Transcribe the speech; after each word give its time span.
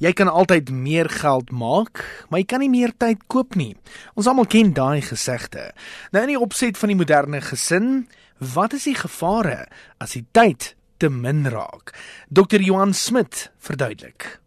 Jy 0.00 0.14
kan 0.16 0.30
altyd 0.32 0.70
meer 0.72 1.10
geld 1.12 1.50
maak, 1.52 2.00
maar 2.32 2.40
jy 2.40 2.46
kan 2.48 2.62
nie 2.64 2.70
meer 2.72 2.94
tyd 2.96 3.26
koop 3.28 3.52
nie. 3.60 3.74
Ons 4.16 4.30
almal 4.30 4.46
ken 4.48 4.72
daai 4.72 5.02
gesegde. 5.04 5.66
Nou 6.14 6.22
in 6.24 6.32
die 6.32 6.40
opset 6.40 6.80
van 6.80 6.88
die 6.88 6.96
moderne 6.96 7.42
gesin, 7.44 8.06
wat 8.40 8.72
is 8.78 8.86
die 8.88 8.96
gevare 8.96 9.66
as 10.00 10.16
die 10.16 10.24
tyd 10.32 10.70
te 10.96 11.10
min 11.12 11.44
raak? 11.52 11.92
Dr. 12.32 12.64
Johan 12.64 12.96
Smit 12.96 13.50
verduidelik. 13.60 14.40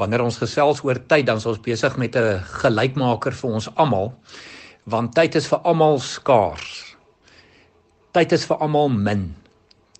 Wanneer 0.00 0.24
ons 0.24 0.40
gesels 0.40 0.80
oor 0.84 1.02
tyd, 1.04 1.26
dan 1.28 1.44
is 1.44 1.48
ons 1.48 1.60
besig 1.60 1.96
met 2.00 2.16
'n 2.16 2.40
gelykmaker 2.64 3.36
vir 3.36 3.50
ons 3.50 3.68
almal, 3.76 4.14
want 4.84 5.14
tyd 5.14 5.34
is 5.34 5.46
vir 5.46 5.60
almal 5.64 6.00
skaars. 6.00 6.96
Tyd 8.12 8.32
is 8.32 8.46
vir 8.46 8.56
almal 8.56 8.88
min. 8.88 9.36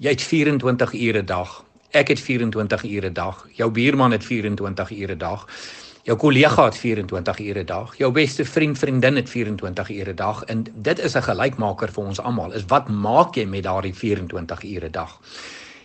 Jy 0.00 0.08
het 0.08 0.22
24 0.22 0.94
ure 0.94 1.20
'n 1.22 1.26
dag. 1.26 1.65
Ek 1.90 2.08
het 2.08 2.20
24 2.20 2.84
ure 2.84 3.08
'n 3.08 3.12
dag. 3.12 3.46
Jou 3.52 3.70
buurman 3.70 4.10
het 4.10 4.24
24 4.24 4.90
ure 4.90 5.14
'n 5.14 5.18
dag. 5.18 5.46
Jou 6.02 6.18
kollega 6.18 6.64
het 6.64 6.76
24 6.76 7.38
ure 7.38 7.60
'n 7.60 7.66
dag. 7.66 7.96
Jou 7.96 8.12
beste 8.12 8.44
vriend, 8.44 8.78
vriendin 8.78 9.16
het 9.16 9.30
24 9.30 9.90
ure 9.90 10.10
'n 10.10 10.16
dag 10.16 10.44
en 10.44 10.64
dit 10.74 10.98
is 10.98 11.16
'n 11.16 11.22
gelykmaker 11.22 11.92
vir 11.92 12.04
ons 12.04 12.20
almal. 12.20 12.52
Is 12.52 12.64
wat 12.66 12.88
maak 12.88 13.34
jy 13.34 13.44
met 13.44 13.62
daardie 13.62 13.94
24 13.94 14.62
ure 14.62 14.86
'n 14.86 14.92
dag? 14.92 15.20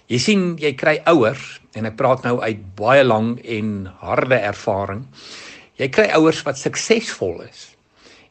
Jy 0.06 0.18
sien, 0.18 0.58
jy 0.58 0.74
kry 0.74 1.02
ouers 1.04 1.62
en 1.72 1.86
ek 1.86 1.96
praat 1.96 2.24
nou 2.24 2.42
uit 2.42 2.76
baie 2.76 3.04
lang 3.04 3.46
en 3.46 3.94
harde 4.00 4.36
ervaring. 4.36 5.08
Jy 5.76 5.90
kry 5.90 6.06
ouers 6.06 6.42
wat 6.42 6.58
suksesvol 6.58 7.42
is 7.42 7.71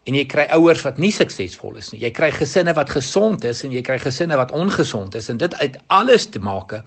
en 0.08 0.16
jy 0.16 0.24
kry 0.30 0.46
ouers 0.56 0.82
wat 0.86 1.00
nie 1.02 1.12
suksesvol 1.12 1.76
is 1.80 1.90
nie. 1.92 2.00
Jy 2.06 2.10
kry 2.16 2.30
gesinne 2.32 2.72
wat 2.76 2.92
gesond 2.94 3.44
is 3.48 3.64
en 3.66 3.74
jy 3.74 3.82
kry 3.84 3.98
gesinne 4.00 4.38
wat 4.40 4.54
ongesond 4.56 5.14
is 5.18 5.28
en 5.32 5.40
dit 5.40 5.54
uit 5.60 5.76
alles 5.92 6.26
te 6.32 6.40
maak 6.40 6.78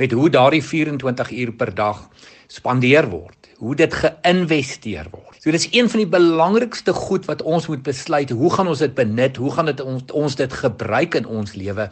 met 0.00 0.12
hoe 0.12 0.28
daardie 0.32 0.62
24 0.64 1.32
uur 1.40 1.54
per 1.56 1.74
dag 1.74 2.04
spandeer 2.50 3.06
word, 3.08 3.48
hoe 3.62 3.76
dit 3.78 3.94
geïnvesteer 3.94 5.08
word. 5.12 5.38
So 5.40 5.54
dis 5.54 5.68
een 5.72 5.88
van 5.88 6.02
die 6.02 6.10
belangrikste 6.10 6.92
goed 6.92 7.24
wat 7.30 7.44
ons 7.48 7.68
moet 7.70 7.82
besluit, 7.86 8.32
hoe 8.34 8.50
gaan 8.52 8.68
ons 8.68 8.82
dit 8.82 8.92
benut? 8.94 9.38
Hoe 9.40 9.52
gaan 9.54 9.70
dit 9.70 9.80
ons, 9.80 10.02
ons 10.12 10.36
dit 10.36 10.56
gebruik 10.62 11.16
in 11.16 11.28
ons 11.30 11.54
lewe 11.56 11.86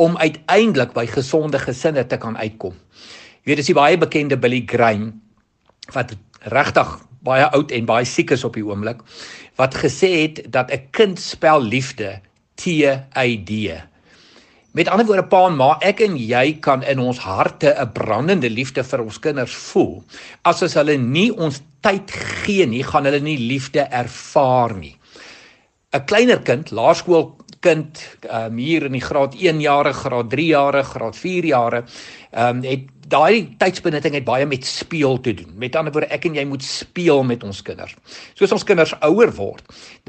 om 0.00 0.16
uiteindelik 0.16 0.94
by 0.96 1.04
gesonde 1.10 1.60
gesinne 1.60 2.06
te 2.08 2.16
kan 2.22 2.38
uitkom? 2.38 2.78
Jy 3.44 3.52
weet 3.52 3.60
dis 3.60 3.72
die 3.74 3.76
baie 3.76 3.98
bekende 4.00 4.38
Billy 4.40 4.62
Graham 4.70 5.10
wat 5.92 6.14
regtig 6.48 6.94
baie 7.24 7.46
oud 7.56 7.72
en 7.72 7.88
baie 7.88 8.04
siek 8.04 8.30
is 8.30 8.44
op 8.44 8.54
die 8.54 8.64
oomblik 8.66 9.02
wat 9.56 9.74
gesê 9.74 10.10
het 10.22 10.44
dat 10.52 10.70
'n 10.70 10.88
kind 10.90 11.18
spel 11.20 11.62
liefde 11.62 12.20
T 12.54 12.66
Y 12.66 13.30
D. 13.44 13.72
Met 14.74 14.88
ander 14.88 15.06
woorde 15.06 15.28
pa 15.30 15.46
en 15.46 15.56
ma, 15.56 15.76
ek 15.80 16.00
en 16.00 16.16
jy 16.18 16.58
kan 16.58 16.82
in 16.82 16.98
ons 16.98 17.18
harte 17.18 17.74
'n 17.78 17.92
brandende 17.92 18.50
liefde 18.50 18.82
vir 18.84 19.00
ons 19.00 19.18
kinders 19.18 19.54
voel. 19.54 20.02
As 20.42 20.62
as 20.62 20.74
hulle 20.74 20.96
nie 20.98 21.30
ons 21.30 21.62
tyd 21.80 22.10
gee 22.10 22.66
nie, 22.66 22.82
gaan 22.82 23.04
hulle 23.04 23.20
nie 23.20 23.38
liefde 23.38 23.86
ervaar 23.90 24.74
nie. 24.74 24.96
'n 25.94 26.04
Kleiner 26.04 26.42
kind, 26.42 26.70
laerskool 26.70 27.36
kind 27.60 28.18
um, 28.30 28.58
hier 28.58 28.84
in 28.84 28.92
die 28.92 29.04
graad 29.04 29.34
1 29.34 29.60
jare, 29.60 29.92
graad 29.92 30.30
3 30.30 30.46
jare, 30.46 30.82
graad 30.82 31.16
4 31.16 31.44
jare, 31.44 31.84
ehm 32.32 32.56
um, 32.56 32.62
het 32.62 32.93
daai 33.10 33.56
tydsbenutting 33.60 34.14
het 34.14 34.24
baie 34.24 34.46
met 34.46 34.66
speel 34.66 35.20
te 35.20 35.34
doen. 35.34 35.52
Met 35.60 35.76
ander 35.76 35.92
woorde, 35.92 36.10
ek 36.14 36.26
en 36.28 36.38
jy 36.38 36.44
moet 36.48 36.64
speel 36.64 37.24
met 37.26 37.44
ons 37.46 37.62
kinders. 37.62 37.94
Soos 38.38 38.52
ons 38.56 38.64
kinders 38.66 38.94
ouer 39.06 39.32
word, 39.36 39.64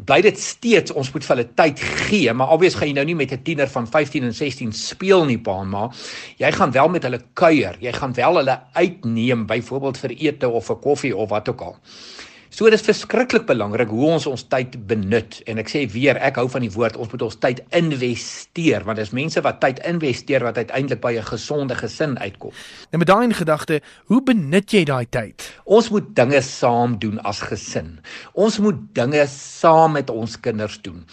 bly 0.08 0.22
dit 0.26 0.40
steeds 0.40 0.94
ons 0.96 1.12
moet 1.14 1.26
vir 1.28 1.36
hulle 1.36 1.48
tyd 1.60 1.84
gee, 2.06 2.34
maar 2.34 2.54
obvious 2.56 2.78
gaan 2.80 2.92
jy 2.92 2.98
nou 3.00 3.06
nie 3.06 3.16
met 3.16 3.32
'n 3.32 3.44
tiener 3.44 3.68
van 3.68 3.88
15 3.88 4.24
en 4.24 4.34
16 4.34 4.74
speel 4.74 5.26
nie, 5.26 5.38
pa 5.38 5.62
en 5.62 5.70
ma. 5.70 5.92
Jy 6.38 6.52
gaan 6.52 6.72
wel 6.72 6.90
met 6.90 7.04
hulle 7.04 7.22
kuier. 7.34 7.78
Jy 7.80 7.92
gaan 7.92 8.14
wel 8.14 8.36
hulle 8.36 8.60
uitneem 8.74 9.46
byvoorbeeld 9.46 9.98
vir 9.98 10.12
ete 10.12 10.50
of 10.50 10.66
vir 10.66 10.76
koffie 10.76 11.16
of 11.16 11.30
wat 11.30 11.50
ook 11.50 11.62
al. 11.62 11.78
So 12.56 12.70
dit 12.72 12.80
is 12.80 12.86
verskriklik 12.88 13.44
belangrik 13.50 13.90
hoe 13.92 14.14
ons 14.16 14.26
ons 14.32 14.44
tyd 14.48 14.78
benut 14.88 15.42
en 15.52 15.60
ek 15.60 15.68
sê 15.68 15.82
weer 15.92 16.16
ek 16.24 16.38
hou 16.40 16.46
van 16.54 16.64
die 16.64 16.72
woord 16.72 16.96
ons 16.96 17.10
moet 17.12 17.26
ons 17.26 17.36
tyd 17.44 17.60
investeer 17.76 18.86
want 18.88 19.02
dis 19.02 19.12
mense 19.18 19.44
wat 19.44 19.60
tyd 19.60 19.82
investeer 19.84 20.46
wat 20.48 20.62
uiteindelik 20.62 21.02
by 21.04 21.12
'n 21.20 21.28
gesonde 21.34 21.76
gesin 21.76 22.16
uitkom. 22.16 22.56
Nou 22.96 23.04
met 23.04 23.12
daai 23.12 23.26
in 23.28 23.36
gedagte, 23.36 23.82
hoe 24.08 24.24
benut 24.24 24.72
jy 24.72 24.86
daai 24.86 25.04
tyd? 25.04 25.44
Ons 25.66 25.90
moet 25.90 26.16
dinge 26.16 26.42
saam 26.42 26.96
doen 26.98 27.20
as 27.28 27.42
gesin. 27.42 28.00
Ons 28.34 28.60
moet 28.60 28.80
dinge 28.94 29.28
saam 29.28 29.92
met 29.92 30.10
ons 30.10 30.40
kinders 30.40 30.80
doen 30.82 31.04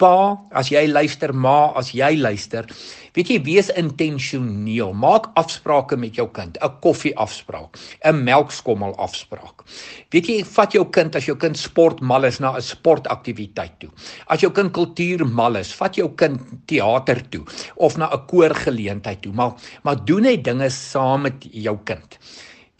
pa, 0.00 0.40
as 0.56 0.70
jy 0.72 0.86
luister, 0.88 1.32
ma, 1.36 1.72
as 1.78 1.92
jy 1.96 2.14
luister, 2.16 2.68
weet 3.16 3.30
jy 3.32 3.38
wees 3.44 3.70
intentioneel. 3.78 4.94
Maak 4.96 5.28
afsprake 5.40 5.98
met 6.00 6.16
jou 6.16 6.28
kind, 6.32 6.56
'n 6.56 6.80
koffie 6.80 7.14
afspraak, 7.16 7.76
'n 8.04 8.24
melkskommel 8.24 8.94
afspraak. 8.96 9.64
Weet 10.10 10.26
jy, 10.26 10.44
vat 10.44 10.72
jou 10.72 10.84
kind 10.90 11.16
as 11.16 11.26
jou 11.26 11.36
kind 11.36 11.56
sport 11.56 12.00
mal 12.00 12.24
is 12.24 12.40
na 12.40 12.56
'n 12.56 12.62
sportaktiwiteit 12.62 13.78
toe. 13.80 13.90
As 14.28 14.40
jou 14.40 14.50
kind 14.50 14.72
kultuur 14.72 15.26
mal 15.26 15.56
is, 15.56 15.72
vat 15.74 15.94
jou 15.96 16.08
kind 16.16 16.40
teater 16.66 17.22
toe 17.30 17.44
of 17.76 17.96
na 17.96 18.08
'n 18.12 18.26
koorgeleentheid 18.26 19.22
toe. 19.22 19.32
Maar 19.32 19.52
maar 19.84 20.04
doen 20.04 20.22
net 20.22 20.44
dinge 20.44 20.70
saam 20.70 21.22
met 21.22 21.46
jou 21.50 21.78
kind. 21.84 22.18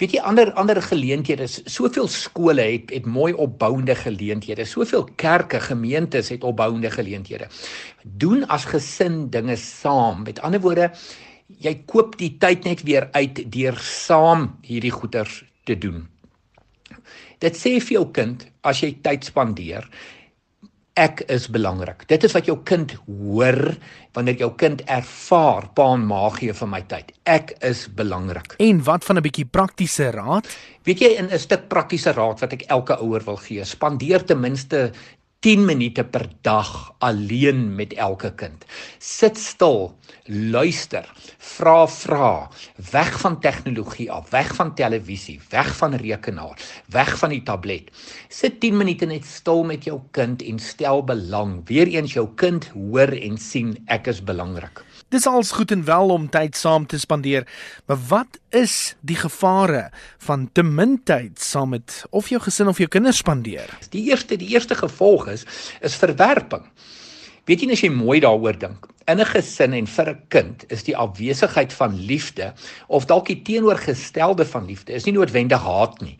Weet 0.01 0.15
jy 0.17 0.21
ander 0.25 0.49
ander 0.57 0.79
geleenthede, 0.81 1.45
soveel 1.69 2.07
skole 2.09 2.65
het 2.65 2.93
het 2.95 3.05
mooi 3.05 3.35
opbouende 3.37 3.93
geleenthede, 3.95 4.65
soveel 4.65 5.05
kerke, 5.21 5.61
gemeentes 5.61 6.31
het 6.33 6.45
opbouende 6.45 6.89
geleenthede. 6.91 7.51
Doen 8.03 8.47
as 8.49 8.65
gesin 8.71 9.27
dinge 9.31 9.59
saam. 9.61 10.23
Met 10.25 10.41
ander 10.41 10.63
woorde, 10.65 10.89
jy 11.61 11.75
koop 11.85 12.17
die 12.17 12.33
tyd 12.41 12.65
net 12.65 12.85
weer 12.89 13.11
uit 13.13 13.43
deur 13.53 13.77
saam 13.85 14.55
hierdie 14.65 14.95
goeders 14.95 15.43
te 15.69 15.77
doen. 15.77 16.07
Dit 17.45 17.61
sê 17.61 17.77
vir 17.77 17.99
jou 17.99 18.07
kind 18.17 18.47
as 18.65 18.81
jy 18.81 18.95
tyd 19.05 19.29
spandeer, 19.29 19.85
ek 20.99 21.23
is 21.31 21.47
belangrik. 21.53 22.05
Dit 22.11 22.25
is 22.27 22.33
wat 22.35 22.49
jou 22.49 22.59
kind 22.67 22.93
hoor 23.07 23.77
wanneer 24.17 24.41
jou 24.43 24.51
kind 24.59 24.83
ervaar 24.91 25.69
pa 25.75 25.87
en 25.95 26.03
ma 26.07 26.25
gee 26.35 26.55
vir 26.57 26.71
my 26.71 26.81
tyd. 26.91 27.13
Ek 27.31 27.55
is 27.67 27.87
belangrik. 27.95 28.57
En 28.59 28.83
wat 28.85 29.05
van 29.05 29.17
'n 29.17 29.23
bietjie 29.23 29.47
praktiese 29.47 30.11
raad? 30.11 30.47
Weet 30.85 31.01
jy 31.01 31.11
in 31.19 31.31
'n 31.31 31.39
stuk 31.39 31.69
praktiese 31.69 32.13
raad 32.13 32.41
wat 32.41 32.53
ek 32.53 32.65
elke 32.69 32.99
ouer 33.01 33.23
wil 33.25 33.37
gee, 33.37 33.65
spandeer 33.65 34.25
ten 34.25 34.41
minste 34.41 34.93
10 35.41 35.65
minute 35.65 36.03
per 36.05 36.27
dag 36.45 36.69
alleen 37.01 37.75
met 37.75 37.95
elke 37.97 38.29
kind. 38.37 38.65
Sit 38.99 39.39
stil, 39.41 39.87
luister, 40.53 41.07
vra 41.39 41.87
vra, 41.89 42.51
weg 42.91 43.15
van 43.23 43.39
tegnologie 43.41 44.11
af, 44.13 44.29
weg 44.35 44.51
van 44.59 44.75
televisie, 44.77 45.39
weg 45.49 45.71
van 45.79 45.97
rekenaar, 45.97 46.61
weg 46.93 47.15
van 47.23 47.33
die 47.33 47.41
tablet. 47.43 47.89
Sit 48.29 48.61
10 48.61 48.77
minute 48.83 49.09
net 49.09 49.25
stil 49.25 49.65
met 49.65 49.89
jou 49.89 49.97
kind 50.13 50.45
en 50.45 50.61
stel 50.61 51.01
belang. 51.09 51.63
Weereens 51.73 52.13
jou 52.13 52.29
kind 52.37 52.69
hoor 52.77 53.09
en 53.09 53.41
sien 53.41 53.79
ek 53.89 54.13
is 54.13 54.21
belangrik. 54.21 54.85
Dis 55.11 55.27
als 55.27 55.51
goed 55.51 55.73
en 55.75 55.85
wel 55.85 56.09
om 56.15 56.29
tyd 56.31 56.55
saam 56.57 56.85
te 56.87 56.99
spandeer, 56.99 57.43
maar 57.91 57.99
wat 58.09 58.39
is 58.55 58.95
die 59.03 59.17
gevare 59.19 59.89
van 60.23 60.45
te 60.55 60.63
min 60.63 61.01
tyd 61.03 61.41
saam 61.43 61.73
met 61.75 62.05
of 62.15 62.29
jou 62.31 62.39
gesin 62.41 62.71
of 62.71 62.79
jou 62.79 62.87
kinders 62.89 63.19
spandeer? 63.19 63.73
Die 63.91 64.05
eerste 64.07 64.39
die 64.39 64.53
eerste 64.55 64.79
gevolg 64.79 65.27
is 65.35 65.43
is 65.83 65.99
verwerping. 65.99 66.63
Weet 67.51 67.65
jy 67.65 67.73
as 67.75 67.83
jy 67.83 67.91
mooi 67.91 68.21
daaroor 68.23 68.55
dink, 68.55 68.87
in 69.11 69.19
'n 69.19 69.27
gesin 69.27 69.75
en 69.75 69.87
vir 69.87 70.11
'n 70.11 70.23
kind 70.29 70.65
is 70.71 70.87
die 70.87 70.97
afwesigheid 70.97 71.73
van 71.73 71.99
liefde 72.07 72.55
of 72.87 73.07
dalk 73.07 73.27
die 73.27 73.43
teenoorgestelde 73.43 74.47
van 74.47 74.67
liefde 74.67 74.93
is 74.93 75.05
nie 75.05 75.19
noodwendig 75.19 75.61
haat 75.61 76.01
nie. 76.01 76.19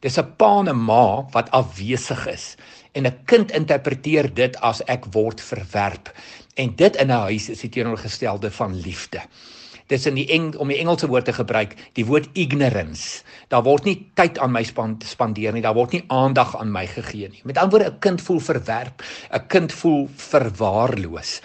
Dis 0.00 0.18
'n 0.18 0.34
pa 0.36 0.58
en 0.58 0.68
'n 0.68 0.84
ma 0.84 1.22
wat 1.30 1.50
afwesig 1.50 2.26
is 2.26 2.56
en 2.94 3.06
'n 3.06 3.18
kind 3.26 3.50
interpreteer 3.50 4.34
dit 4.34 4.56
as 4.56 4.82
ek 4.86 5.04
word 5.12 5.40
verwerp. 5.40 6.10
En 6.54 6.70
dit 6.76 6.96
in 6.96 7.06
'n 7.06 7.20
huis 7.26 7.48
is 7.48 7.60
die 7.60 7.70
teenoorgestelde 7.70 8.50
van 8.50 8.74
liefde. 8.80 9.20
Dis 9.86 10.06
in 10.06 10.14
die 10.14 10.28
Eng 10.32 10.54
om 10.56 10.68
die 10.68 10.78
Engelse 10.78 11.06
woord 11.06 11.24
te 11.24 11.32
gebruik, 11.32 11.74
die 11.92 12.06
woord 12.06 12.28
ignorance. 12.32 13.22
Daar 13.48 13.62
word 13.62 13.84
nie 13.84 14.10
tyd 14.14 14.38
aan 14.38 14.52
my 14.52 14.62
spandeer 14.98 15.52
nie, 15.52 15.62
daar 15.62 15.74
word 15.74 15.92
nie 15.92 16.04
aandag 16.06 16.56
aan 16.56 16.72
my 16.72 16.86
gegee 16.86 17.28
nie. 17.28 17.40
Met 17.44 17.58
ander 17.58 17.78
woorde, 17.78 17.94
'n 17.94 17.98
kind 17.98 18.22
voel 18.22 18.40
verwerp, 18.40 19.02
'n 19.32 19.46
kind 19.46 19.72
voel 19.72 20.08
verwaarloos. 20.16 21.40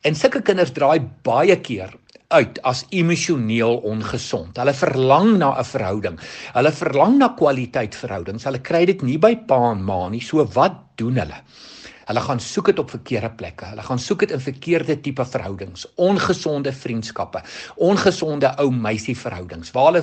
En 0.00 0.14
sulke 0.14 0.42
kinders 0.42 0.72
draai 0.72 1.00
baie 1.22 1.56
keer 1.60 1.90
uit 2.28 2.62
as 2.62 2.84
emosioneel 2.90 3.76
ongesond. 3.76 4.56
Hulle 4.56 4.74
verlang 4.74 5.36
na 5.38 5.58
'n 5.58 5.64
verhouding. 5.64 6.20
Hulle 6.52 6.72
verlang 6.72 7.18
na 7.18 7.28
kwaliteit 7.28 7.94
verhoudings. 7.94 8.44
Hulle 8.44 8.60
kry 8.60 8.84
dit 8.84 9.02
nie 9.02 9.18
by 9.18 9.36
pa 9.36 9.70
en 9.70 9.82
ma 9.82 10.08
nie. 10.08 10.20
So 10.20 10.44
wat 10.44 10.72
doen 10.96 11.16
hulle? 11.16 11.42
Hulle 12.10 12.22
gaan 12.26 12.40
soek 12.42 12.72
dit 12.72 12.80
op 12.82 12.90
verkeerde 12.90 13.30
plekke. 13.38 13.68
Hulle 13.70 13.82
gaan 13.86 14.00
soek 14.02 14.24
dit 14.24 14.32
in 14.34 14.42
verkeerde 14.42 14.96
tipe 15.04 15.24
verhoudings, 15.24 15.86
ongesonde 15.94 16.72
vriendskappe, 16.74 17.44
ongesonde 17.78 18.50
ou 18.58 18.70
meisie 18.74 19.14
verhoudings 19.14 19.70
waar 19.76 19.92
hulle 19.92 20.02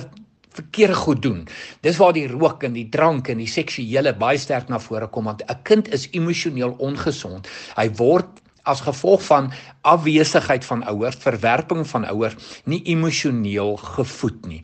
verkeerde 0.56 0.96
goed 0.96 1.22
doen. 1.22 1.42
Dis 1.84 2.00
waar 2.00 2.14
die 2.16 2.26
rook 2.30 2.64
en 2.64 2.72
die 2.72 2.88
drank 2.88 3.28
en 3.28 3.42
die 3.42 3.50
seksuele 3.50 4.14
baie 4.16 4.40
sterk 4.40 4.72
na 4.72 4.80
vore 4.80 5.10
kom 5.12 5.28
want 5.28 5.44
'n 5.44 5.62
kind 5.68 5.92
is 5.92 6.08
emosioneel 6.16 6.74
ongesond. 6.78 7.48
Hy 7.76 7.88
word 8.00 8.40
as 8.64 8.80
gevolg 8.80 9.22
van 9.22 9.52
afwesigheid 9.82 10.64
van 10.64 10.84
ouers, 10.84 11.16
verwerping 11.16 11.86
van 11.86 12.04
ouers, 12.04 12.36
nie 12.64 12.82
emosioneel 12.84 13.76
gevoed 13.76 14.46
nie. 14.46 14.62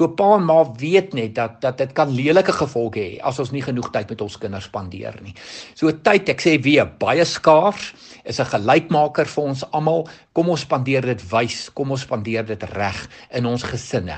So 0.00 0.08
pa 0.16 0.30
en 0.38 0.46
ma 0.48 0.62
weet 0.80 1.10
net 1.12 1.34
dat 1.36 1.58
dat 1.60 1.76
dit 1.76 1.90
kan 1.92 2.08
lelike 2.08 2.54
gevolge 2.56 3.02
hê 3.02 3.16
as 3.20 3.36
ons 3.42 3.50
nie 3.52 3.60
genoeg 3.60 3.90
tyd 3.92 4.08
met 4.08 4.22
ons 4.24 4.38
kinders 4.40 4.70
spandeer 4.70 5.18
nie. 5.20 5.34
So 5.76 5.92
tyd, 5.92 6.30
ek 6.32 6.40
sê 6.40 6.54
weer, 6.64 6.86
baie 7.02 7.26
skaars 7.28 7.90
is 8.24 8.40
'n 8.40 8.48
gelykmaker 8.48 9.28
vir 9.28 9.44
ons 9.44 9.64
almal. 9.76 10.08
Kom 10.32 10.48
ons 10.48 10.64
spandeer 10.64 11.04
dit 11.04 11.20
wys, 11.32 11.68
kom 11.68 11.90
ons 11.90 12.00
spandeer 12.00 12.46
dit 12.46 12.62
reg 12.72 13.08
in 13.30 13.44
ons 13.44 13.62
gesinne 13.62 14.16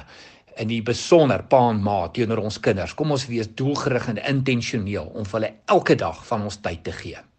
in 0.57 0.69
die 0.69 0.83
besonder 0.83 1.43
pa 1.43 1.71
en 1.71 1.83
ma 1.83 2.07
teenoor 2.09 2.45
ons 2.45 2.61
kinders. 2.61 2.95
Kom 2.95 3.11
ons 3.11 3.27
wees 3.27 3.49
doelgerig 3.49 4.09
en 4.09 4.23
intentioneel 4.23 5.11
om 5.15 5.25
vir 5.25 5.41
hulle 5.41 5.55
elke 5.67 5.97
dag 5.97 6.25
van 6.27 6.43
ons 6.43 6.61
tyd 6.63 6.85
te 6.85 6.93
gee. 6.93 7.32